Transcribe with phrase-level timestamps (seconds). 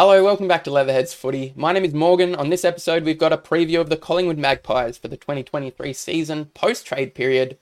[0.00, 1.52] Hello, welcome back to Leatherheads Footy.
[1.56, 2.36] My name is Morgan.
[2.36, 6.44] On this episode, we've got a preview of the Collingwood Magpies for the 2023 season
[6.54, 7.58] post trade period.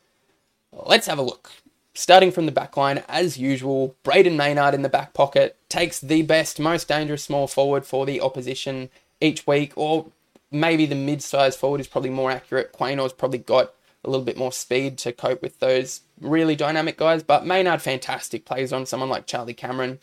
[0.71, 1.51] Let's have a look.
[1.95, 6.21] Starting from the back line, as usual, Brayden Maynard in the back pocket takes the
[6.21, 10.09] best, most dangerous small forward for the opposition each week, or
[10.50, 12.71] maybe the mid sized forward is probably more accurate.
[12.71, 13.73] Quaynor's probably got
[14.05, 18.45] a little bit more speed to cope with those really dynamic guys, but Maynard fantastic
[18.45, 20.00] plays on someone like Charlie Cameron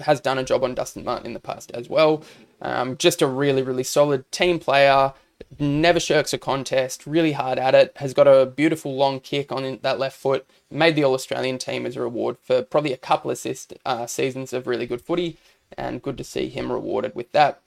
[0.00, 2.22] has done a job on Dustin Martin in the past as well.
[2.60, 5.12] Um, just a really, really solid team player.
[5.58, 9.78] Never shirks a contest, really hard at it, has got a beautiful long kick on
[9.82, 10.46] that left foot.
[10.70, 14.06] Made the All Australian team as a reward for probably a couple of assist uh,
[14.06, 15.36] seasons of really good footy,
[15.76, 17.60] and good to see him rewarded with that.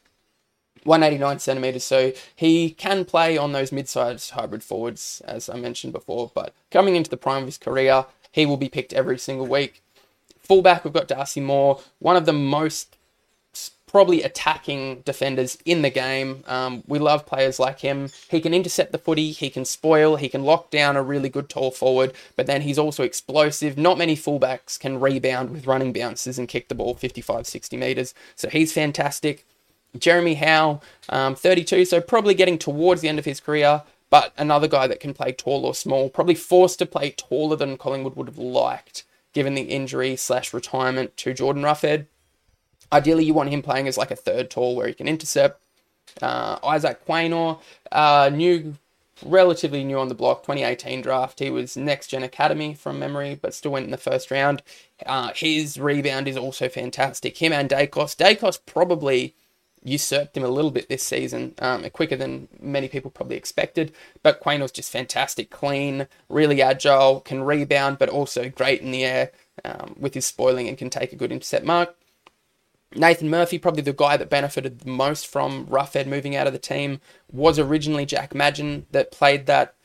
[0.83, 6.31] 189 centimeters, so he can play on those mid-sized hybrid forwards, as I mentioned before.
[6.33, 9.81] But coming into the prime of his career, he will be picked every single week.
[10.49, 12.97] Fullback, we've got Darcy Moore, one of the most
[13.85, 16.43] probably attacking defenders in the game.
[16.47, 18.09] Um, we love players like him.
[18.31, 21.49] He can intercept the footy, he can spoil, he can lock down a really good
[21.49, 23.77] tall forward, but then he's also explosive.
[23.77, 28.15] Not many fullbacks can rebound with running bounces and kick the ball 55, 60 metres.
[28.35, 29.45] So he's fantastic.
[29.99, 34.67] Jeremy Howe, um, 32, so probably getting towards the end of his career, but another
[34.67, 38.27] guy that can play tall or small, probably forced to play taller than Collingwood would
[38.27, 42.07] have liked given the injury slash retirement to Jordan Roughead.
[42.91, 45.61] Ideally, you want him playing as like a third tall where he can intercept.
[46.21, 47.59] Uh, Isaac Quaynor,
[47.91, 48.75] uh, new,
[49.23, 51.39] relatively new on the block, 2018 draft.
[51.39, 54.63] He was next gen academy from memory, but still went in the first round.
[55.05, 57.37] Uh, his rebound is also fantastic.
[57.37, 58.15] Him and Daicos.
[58.15, 59.35] Daicos probably
[59.83, 63.93] usurped him a little bit this season, um, quicker than many people probably expected.
[64.23, 69.05] But Quain was just fantastic, clean, really agile, can rebound, but also great in the
[69.05, 69.31] air
[69.63, 71.95] um, with his spoiling and can take a good intercept mark.
[72.95, 76.59] Nathan Murphy, probably the guy that benefited the most from Roughead moving out of the
[76.59, 79.75] team, was originally Jack Madgen that played that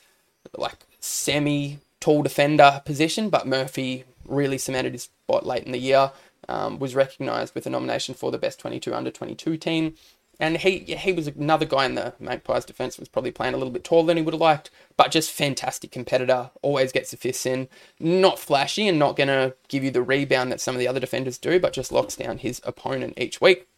[0.57, 6.13] like semi tall defender position, but Murphy really cemented his spot late in the year
[6.49, 9.95] um, was recognised with a nomination for the best 22 under 22 team.
[10.41, 13.73] And he he was another guy in the Magpies defence was probably playing a little
[13.73, 16.51] bit taller than he would have liked, but just fantastic competitor.
[16.61, 17.69] Always gets the fists in.
[18.01, 20.99] Not flashy and not going to give you the rebound that some of the other
[20.99, 23.69] defenders do, but just locks down his opponent each week.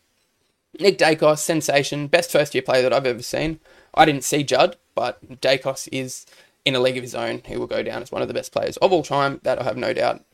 [0.81, 3.61] Nick Daicos, sensation, best first year player that I've ever seen.
[3.95, 6.27] I didn't see Judd, but Daicos is
[6.65, 7.43] in a league of his own.
[7.47, 9.41] He will go down as one of the best players of all time.
[9.43, 10.25] That I have no doubt.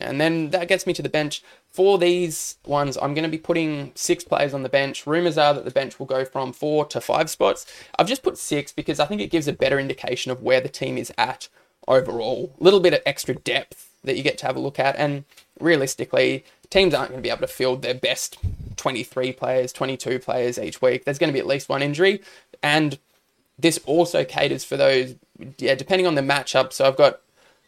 [0.00, 1.42] And then that gets me to the bench.
[1.70, 5.06] For these ones, I'm going to be putting six players on the bench.
[5.06, 7.66] Rumours are that the bench will go from four to five spots.
[7.98, 10.68] I've just put six because I think it gives a better indication of where the
[10.68, 11.48] team is at
[11.86, 12.52] overall.
[12.60, 14.96] A little bit of extra depth that you get to have a look at.
[14.96, 15.24] And
[15.60, 18.38] realistically, teams aren't going to be able to field their best
[18.76, 21.04] 23 players, 22 players each week.
[21.04, 22.20] There's going to be at least one injury.
[22.62, 22.98] And
[23.58, 25.14] this also caters for those,
[25.58, 26.72] yeah, depending on the matchup.
[26.72, 27.20] So I've got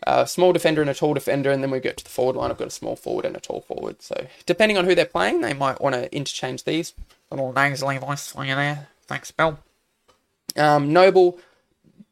[0.02, 2.50] a small defender and a tall defender, and then we get to the forward line.
[2.50, 4.02] I've got a small forward and a tall forward.
[4.02, 6.94] So depending on who they're playing, they might want to interchange these.
[7.30, 8.88] Little nasally voice for you there.
[9.06, 9.58] Thanks, Bell.
[10.56, 11.38] Um, Noble,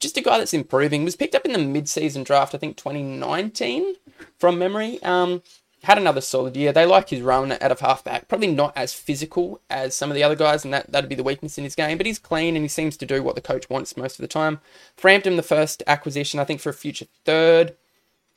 [0.01, 1.05] just a guy that's improving.
[1.05, 3.95] Was picked up in the mid-season draft, I think 2019
[4.39, 5.03] from memory.
[5.03, 5.43] Um,
[5.85, 6.73] had another solid year.
[6.73, 8.29] They like his run out of halfback.
[8.29, 11.23] Probably not as physical as some of the other guys, and that, that'd be the
[11.23, 11.97] weakness in his game.
[11.97, 14.29] But he's clean and he seems to do what the coach wants most of the
[14.29, 14.61] time.
[14.97, 17.77] Frampton, the first acquisition, I think, for a future third.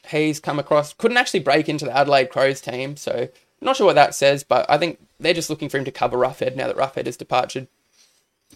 [0.10, 3.28] He's come across, couldn't actually break into the Adelaide Crows team, so
[3.60, 6.18] not sure what that says, but I think they're just looking for him to cover
[6.18, 7.68] Roughead now that Roughead has departed.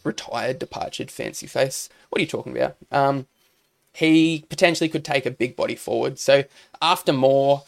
[0.03, 1.89] Retired, departed, fancy face.
[2.09, 2.77] What are you talking about?
[2.91, 3.27] Um,
[3.93, 6.19] he potentially could take a big body forward.
[6.19, 6.45] So
[6.81, 7.63] after Moore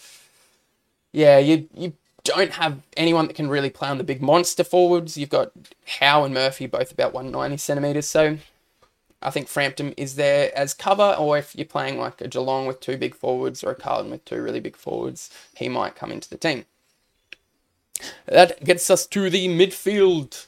[1.14, 1.94] yeah, you you
[2.24, 5.18] don't have anyone that can really play on the big monster forwards.
[5.18, 5.52] You've got
[6.00, 8.08] Howe and Murphy, both about 190 centimetres.
[8.08, 8.38] So
[9.22, 12.80] I think Frampton is there as cover, or if you're playing like a Geelong with
[12.80, 16.30] two big forwards or a Carlton with two really big forwards, he might come into
[16.30, 16.66] the team.
[18.26, 20.48] That gets us to the midfield.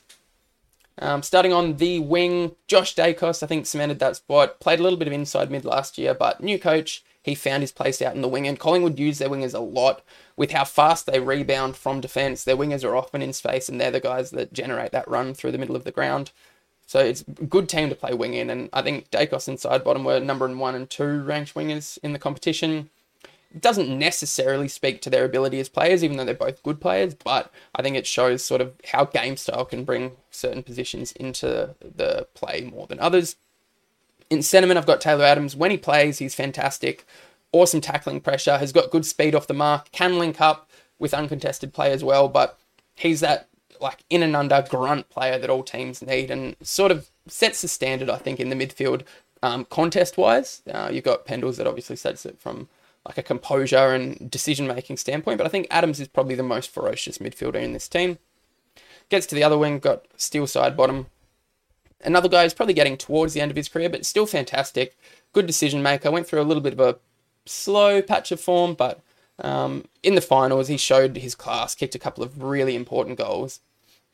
[0.98, 4.60] Um, starting on the wing, Josh Daicos, I think, cemented that spot.
[4.60, 7.72] Played a little bit of inside mid last year, but new coach, he found his
[7.72, 8.48] place out in the wing.
[8.48, 10.04] And Collingwood use their wingers a lot
[10.38, 12.44] with how fast they rebound from defence.
[12.44, 15.52] Their wingers are often in space, and they're the guys that generate that run through
[15.52, 16.32] the middle of the ground.
[16.88, 20.06] So it's a good team to play wing in, and I think Daicos and Sidebottom
[20.06, 22.90] were number one and two ranked wingers in the competition.
[23.60, 27.52] Doesn't necessarily speak to their ability as players, even though they're both good players, but
[27.74, 32.28] I think it shows sort of how game style can bring certain positions into the
[32.34, 33.38] play more than others.
[34.30, 35.56] In sentiment, I've got Taylor Adams.
[35.56, 37.06] When he plays, he's fantastic
[37.56, 40.70] awesome tackling pressure, has got good speed off the mark, can link up
[41.00, 42.60] with uncontested play as well, but
[42.96, 43.48] he's that
[43.80, 47.68] like in and under grunt player that all teams need, and sort of sets the
[47.68, 49.04] standard, I think, in the midfield
[49.42, 50.62] um, contest wise.
[50.70, 52.68] Uh, you've got Pendles that obviously sets it from
[53.06, 56.72] like a composure and decision making standpoint, but I think Adams is probably the most
[56.72, 58.18] ferocious midfielder in this team.
[59.10, 61.06] Gets to the other wing, got Steele Sidebottom.
[62.04, 64.98] Another guy who's probably getting towards the end of his career, but still fantastic.
[65.34, 66.12] Good decision maker.
[66.12, 66.98] Went through a little bit of a
[67.46, 69.02] slow patch of form, but
[69.40, 73.60] um, in the finals, he showed his class, kicked a couple of really important goals.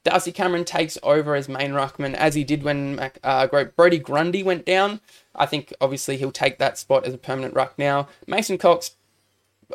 [0.04, 4.66] Darcy Cameron takes over as main ruckman, as he did when uh, Brodie Grundy went
[4.66, 5.00] down.
[5.36, 8.08] I think obviously he'll take that spot as a permanent ruck now.
[8.28, 8.96] Mason Cox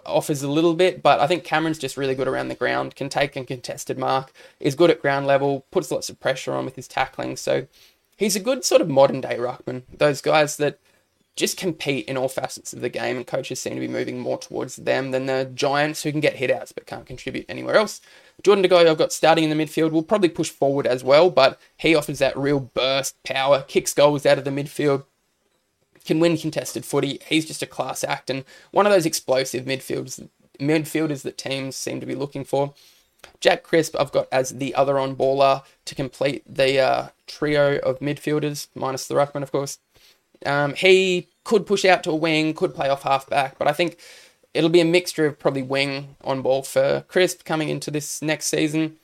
[0.04, 3.08] offers a little bit, but I think Cameron's just really good around the ground, can
[3.08, 6.76] take a contested mark, is good at ground level, puts lots of pressure on with
[6.76, 7.36] his tackling.
[7.36, 7.66] So
[8.16, 9.82] he's a good sort of modern day ruckman.
[9.96, 10.78] Those guys that
[11.36, 14.38] just compete in all facets of the game, and coaches seem to be moving more
[14.38, 18.00] towards them than the giants who can get hit outs but can't contribute anywhere else.
[18.42, 21.30] Jordan De Goey, I've got starting in the midfield, will probably push forward as well,
[21.30, 25.04] but he offers that real burst, power, kicks goals out of the midfield,
[26.06, 27.20] can win contested footy.
[27.26, 32.00] He's just a class act and one of those explosive midfielders, midfielders that teams seem
[32.00, 32.74] to be looking for.
[33.40, 37.98] Jack Crisp, I've got as the other on baller to complete the uh, trio of
[37.98, 39.78] midfielders, minus the ruckman, of course.
[40.44, 43.72] Um, he could push out to a wing, could play off half back, but I
[43.72, 43.98] think
[44.54, 48.46] it'll be a mixture of probably wing on ball for Crisp coming into this next
[48.46, 48.96] season.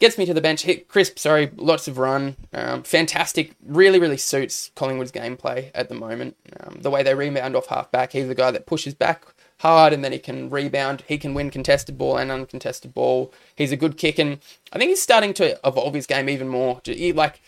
[0.00, 0.62] Gets me to the bench.
[0.62, 2.36] Hit Crisp, sorry, lots of run.
[2.54, 3.54] Um, fantastic.
[3.64, 6.36] Really, really suits Collingwood's gameplay at the moment.
[6.58, 9.26] Um, the way they rebound off half back, he's the guy that pushes back
[9.58, 11.04] hard and then he can rebound.
[11.06, 13.30] He can win contested ball and uncontested ball.
[13.54, 14.38] He's a good kick and
[14.72, 16.80] I think he's starting to evolve his game even more.
[17.14, 17.42] Like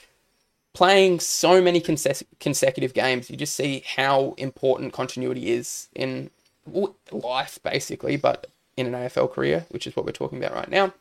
[0.75, 6.29] playing so many consecutive games, you just see how important continuity is in
[7.11, 10.93] life, basically, but in an AFL career, which is what we're talking about right now.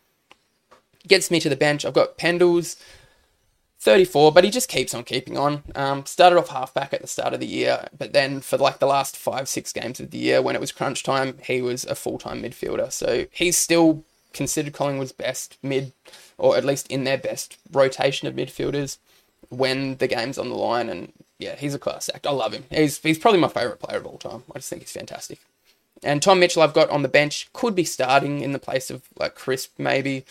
[1.08, 1.84] Gets me to the bench.
[1.84, 2.78] I've got Pendles,
[3.82, 5.64] 34, but he just keeps on keeping on.
[5.74, 8.86] Um, started off halfback at the start of the year, but then for like the
[8.86, 11.96] last five, six games of the year, when it was crunch time, he was a
[11.96, 12.92] full time midfielder.
[12.92, 14.04] So he's still
[14.34, 15.94] considered Collingwood's best mid,
[16.38, 19.00] or at least in their best rotation of midfielders
[19.50, 20.88] when the game's on the line.
[20.88, 22.28] And yeah, he's a class act.
[22.28, 22.66] I love him.
[22.70, 24.44] He's he's probably my favourite player of all time.
[24.54, 25.40] I just think he's fantastic.
[26.04, 29.04] And Tom Mitchell, I've got on the bench, could be starting in the place of
[29.18, 30.24] like Crisp maybe,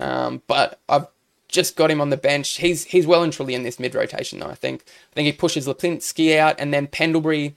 [0.00, 1.06] um, but I've
[1.48, 2.56] just got him on the bench.
[2.56, 4.48] He's he's well and truly in this mid rotation though.
[4.48, 7.54] I think I think he pushes Lipinski out, and then Pendlebury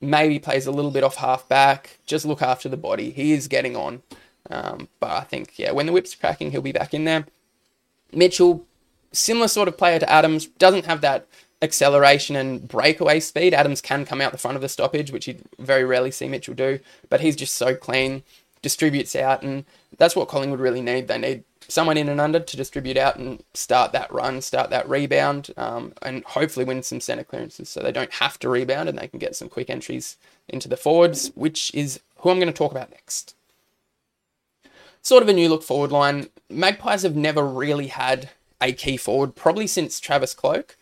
[0.00, 1.98] maybe plays a little bit off half back.
[2.06, 3.10] Just look after the body.
[3.10, 4.02] He is getting on,
[4.50, 7.26] um, but I think yeah, when the whip's cracking, he'll be back in there.
[8.12, 8.66] Mitchell
[9.12, 11.26] similar sort of player to Adams, doesn't have that
[11.60, 13.54] acceleration and breakaway speed.
[13.54, 16.54] Adams can come out the front of the stoppage, which you very rarely see Mitchell
[16.54, 18.22] do, but he's just so clean,
[18.62, 19.64] distributes out, and
[19.98, 21.08] that's what Collingwood really need.
[21.08, 24.88] They need someone in and under to distribute out and start that run, start that
[24.88, 28.98] rebound, um, and hopefully win some centre clearances so they don't have to rebound and
[28.98, 30.16] they can get some quick entries
[30.48, 33.34] into the forwards, which is who I'm going to talk about next.
[35.02, 36.28] Sort of a new look forward line.
[36.48, 38.30] Magpies have never really had
[38.60, 40.76] a key forward, probably since Travis Cloke,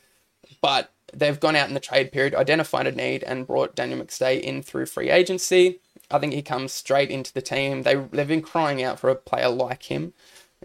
[0.60, 4.40] but they've gone out in the trade period, identified a need, and brought Daniel McStay
[4.40, 5.80] in through free agency.
[6.10, 7.82] I think he comes straight into the team.
[7.82, 10.12] They, they've been crying out for a player like him.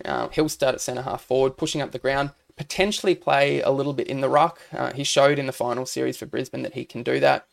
[0.03, 3.93] Uh, he'll start at centre half forward, pushing up the ground, potentially play a little
[3.93, 4.61] bit in the ruck.
[4.73, 7.47] Uh, he showed in the final series for Brisbane that he can do that.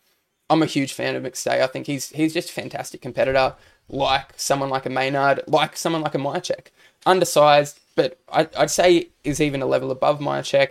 [0.51, 1.63] I'm a huge fan of McStay.
[1.63, 3.55] I think he's he's just a fantastic competitor,
[3.89, 6.67] like someone like a Maynard, like someone like a Mihocek.
[7.07, 10.71] Undersized, but I, would say is even a level above Mihocek.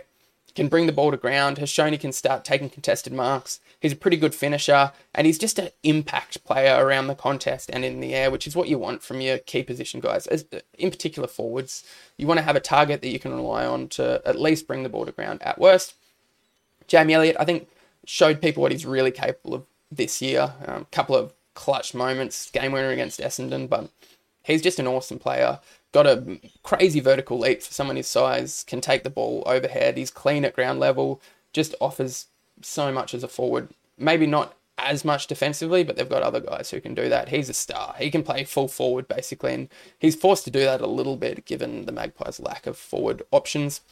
[0.54, 3.60] Can bring the ball to ground, has shown he can start taking contested marks.
[3.80, 7.84] He's a pretty good finisher, and he's just an impact player around the contest and
[7.84, 10.26] in the air, which is what you want from your key position guys.
[10.26, 10.44] As,
[10.78, 11.84] in particular, forwards.
[12.18, 14.82] You want to have a target that you can rely on to at least bring
[14.82, 15.94] the ball to ground at worst.
[16.86, 17.68] Jamie Elliott, I think,
[18.04, 20.54] showed people what he's really capable of this year.
[20.66, 23.90] A um, couple of clutch moments, game winner against Essendon, but
[24.42, 25.58] he's just an awesome player
[25.92, 30.10] got a crazy vertical leap for someone his size, can take the ball overhead, he's
[30.10, 31.20] clean at ground level,
[31.52, 32.26] just offers
[32.62, 33.68] so much as a forward.
[33.98, 37.28] Maybe not as much defensively, but they've got other guys who can do that.
[37.28, 37.94] He's a star.
[37.98, 39.68] He can play full forward basically, and
[39.98, 43.82] he's forced to do that a little bit given the Magpies' lack of forward options.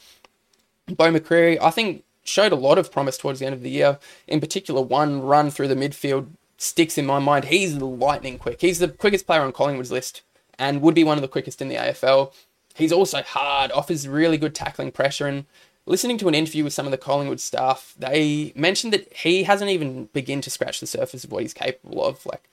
[0.88, 3.99] Beau McCreery, I think, showed a lot of promise towards the end of the year.
[4.26, 7.47] In particular, one run through the midfield sticks in my mind.
[7.47, 8.62] He's lightning quick.
[8.62, 10.23] He's the quickest player on Collingwood's list
[10.61, 12.33] and would be one of the quickest in the AFL.
[12.75, 15.26] He's also hard, offers really good tackling pressure.
[15.26, 15.47] And
[15.87, 19.71] listening to an interview with some of the Collingwood staff, they mentioned that he hasn't
[19.71, 22.25] even begun to scratch the surface of what he's capable of.
[22.26, 22.49] Like,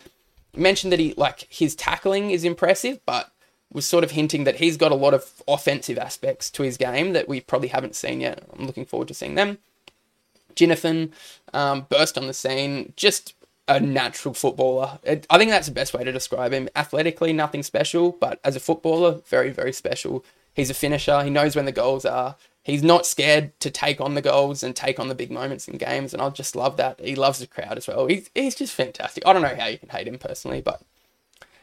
[0.56, 3.32] mentioned that he like his tackling is impressive, but
[3.72, 7.12] was sort of hinting that he's got a lot of offensive aspects to his game
[7.12, 8.42] that we probably haven't seen yet.
[8.58, 9.58] I'm looking forward to seeing them.
[10.56, 11.12] Ginnivan
[11.54, 13.36] um, burst on the scene, just
[13.68, 15.00] a natural footballer.
[15.04, 16.70] It, I think that's the best way to describe him.
[16.76, 20.24] Athletically, nothing special, but as a footballer, very, very special.
[20.54, 21.24] He's a finisher.
[21.24, 22.36] He knows when the goals are.
[22.64, 25.78] He's not scared to take on the goals and take on the big moments in
[25.78, 27.00] games, and I just love that.
[27.00, 28.08] He loves the crowd as well.
[28.08, 29.26] He's, he's just fantastic.
[29.26, 30.82] I don't know how you can hate him personally, but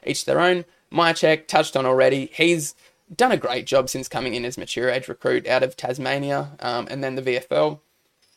[0.07, 0.65] each their own.
[0.93, 2.31] Mihocek touched on already.
[2.33, 2.75] He's
[3.15, 6.87] done a great job since coming in as mature age recruit out of Tasmania um,
[6.91, 7.81] and then the VFL.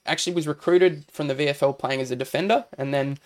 [0.06, 3.18] Actually, was recruited from the VFL playing as a defender and then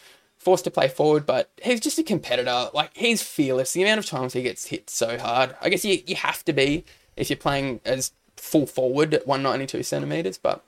[0.42, 1.26] forced to play forward.
[1.26, 2.70] But he's just a competitor.
[2.74, 3.74] Like he's fearless.
[3.74, 5.56] The amount of times he gets hit so hard.
[5.62, 6.84] I guess you you have to be
[7.16, 10.38] if you're playing as full forward at 192 centimeters.
[10.38, 10.64] But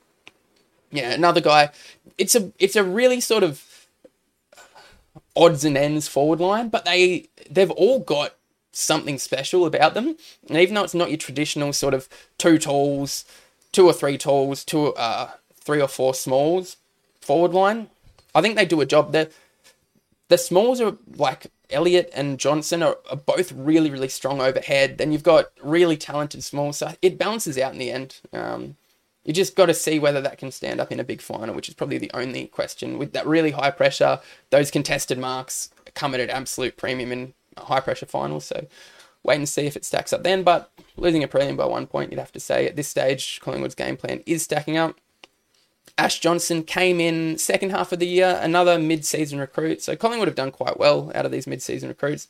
[0.92, 1.72] yeah, another guy.
[2.18, 3.88] It's a it's a really sort of
[5.36, 8.36] odds and ends forward line, but they they've all got
[8.72, 10.16] something special about them.
[10.48, 13.26] And even though it's not your traditional sort of two talls,
[13.72, 16.78] two or three talls, two uh three or four smalls
[17.22, 17.90] forward line,
[18.36, 19.12] I think they do a job.
[19.12, 19.32] The
[20.30, 24.98] the smalls are like Elliott and Johnson are, are both really really strong overhead.
[24.98, 28.22] Then you've got really talented smalls, so it balances out in the end.
[28.32, 28.76] Um,
[29.24, 31.70] you just got to see whether that can stand up in a big final, which
[31.70, 32.98] is probably the only question.
[32.98, 37.80] With that really high pressure, those contested marks come at an absolute premium in high
[37.80, 38.46] pressure finals.
[38.46, 38.68] So
[39.24, 40.44] wait and see if it stacks up then.
[40.44, 43.76] But losing a prelim by one point, you'd have to say at this stage, Collingwood's
[43.76, 44.98] game plan is stacking up.
[45.98, 49.82] Ash Johnson came in second half of the year, another mid-season recruit.
[49.82, 52.28] So Collingwood have done quite well out of these mid-season recruits.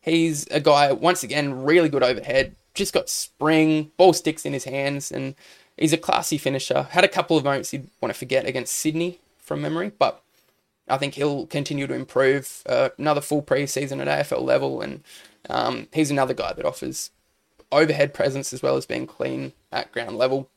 [0.00, 4.64] He's a guy once again really good overhead, just got spring, ball sticks in his
[4.64, 5.34] hands, and
[5.76, 6.84] he's a classy finisher.
[6.84, 10.22] Had a couple of moments you'd want to forget against Sydney from memory, but
[10.88, 12.62] I think he'll continue to improve.
[12.66, 15.02] Uh, another full preseason at AFL level, and
[15.50, 17.10] um, he's another guy that offers
[17.70, 20.48] overhead presence as well as being clean at ground level.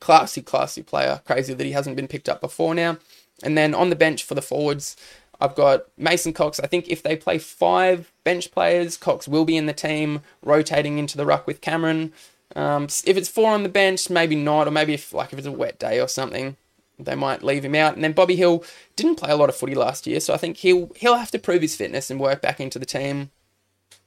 [0.00, 1.20] Classy, classy player.
[1.24, 2.98] Crazy that he hasn't been picked up before now.
[3.42, 4.96] And then on the bench for the forwards,
[5.40, 6.58] I've got Mason Cox.
[6.58, 10.98] I think if they play five bench players, Cox will be in the team, rotating
[10.98, 12.12] into the ruck with Cameron.
[12.56, 15.46] Um, if it's four on the bench, maybe not, or maybe if like if it's
[15.46, 16.56] a wet day or something,
[16.98, 17.94] they might leave him out.
[17.94, 18.64] And then Bobby Hill
[18.96, 21.38] didn't play a lot of footy last year, so I think he'll he'll have to
[21.38, 23.30] prove his fitness and work back into the team.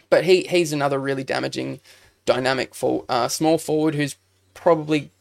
[0.10, 1.80] But he he's another really damaging,
[2.26, 4.18] dynamic for uh, small forward who's
[4.54, 5.12] probably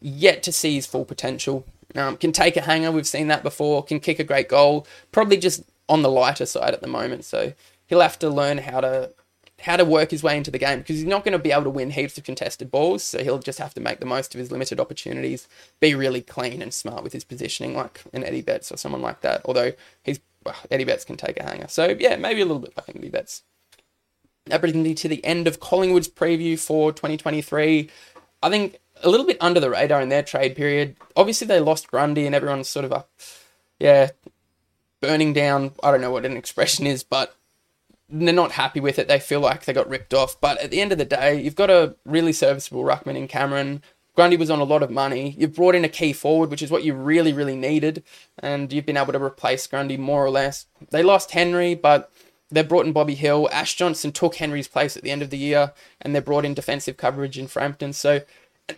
[0.00, 1.64] yet to see his full potential.
[1.94, 3.82] Um, can take a hanger, we've seen that before.
[3.82, 7.24] Can kick a great goal, probably just on the lighter side at the moment.
[7.24, 7.52] So
[7.86, 9.12] he'll have to learn how to
[9.62, 11.64] how to work his way into the game because he's not going to be able
[11.64, 13.02] to win heaps of contested balls.
[13.02, 15.48] So he'll just have to make the most of his limited opportunities,
[15.80, 19.20] be really clean and smart with his positioning, like an Eddie Betts or someone like
[19.20, 19.42] that.
[19.44, 22.74] Although he's well, Eddie Betts can take a hanger, so yeah, maybe a little bit
[22.76, 23.42] like Eddie Betts.
[24.46, 27.90] That brings me to the end of Collingwood's preview for 2023.
[28.42, 30.96] I think a little bit under the radar in their trade period.
[31.16, 33.10] Obviously, they lost Grundy, and everyone's sort of up,
[33.78, 34.10] yeah,
[35.00, 35.72] burning down.
[35.82, 37.34] I don't know what an expression is, but
[38.08, 39.08] they're not happy with it.
[39.08, 40.40] They feel like they got ripped off.
[40.40, 43.82] But at the end of the day, you've got a really serviceable ruckman in Cameron.
[44.16, 45.34] Grundy was on a lot of money.
[45.38, 48.02] You've brought in a key forward, which is what you really, really needed,
[48.38, 50.66] and you've been able to replace Grundy more or less.
[50.90, 52.10] They lost Henry, but
[52.50, 53.48] they brought in Bobby Hill.
[53.52, 56.54] Ash Johnson took Henry's place at the end of the year, and they brought in
[56.54, 57.92] defensive coverage in Frampton.
[57.92, 58.22] So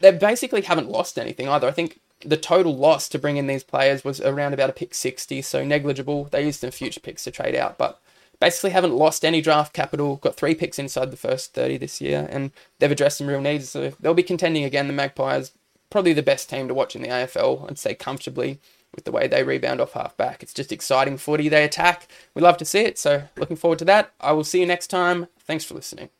[0.01, 1.69] they basically haven't lost anything either.
[1.69, 4.95] I think the total loss to bring in these players was around about a pick
[4.95, 6.25] 60, so negligible.
[6.25, 8.01] They used some future picks to trade out, but
[8.41, 12.29] basically haven't lost any draft capital, got three picks inside the first 30 this year,
[12.31, 13.69] and they've addressed some real needs.
[13.69, 14.87] So they'll be contending again.
[14.87, 15.53] The Magpies,
[15.91, 18.61] probably the best team to watch in the AFL, I'd say comfortably
[18.95, 20.43] with the way they rebound off half back.
[20.43, 21.49] It's just exciting footy.
[21.49, 22.09] They attack.
[22.35, 22.99] We love to see it.
[22.99, 24.13] So looking forward to that.
[24.21, 25.29] I will see you next time.
[25.41, 26.11] Thanks for listening.